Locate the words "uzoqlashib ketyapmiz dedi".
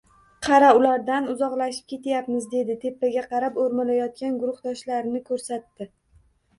1.33-2.79